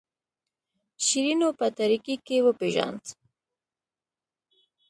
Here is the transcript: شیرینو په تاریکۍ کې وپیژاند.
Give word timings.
شیرینو 1.05 1.49
په 1.59 1.65
تاریکۍ 1.77 2.15
کې 2.25 2.37
وپیژاند. 2.47 3.03